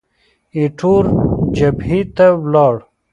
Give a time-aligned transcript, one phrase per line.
[0.57, 1.05] ایټور
[1.57, 2.75] جبهې ته ولاړ.